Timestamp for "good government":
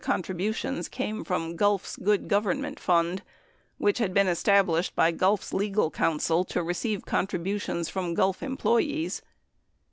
1.95-2.79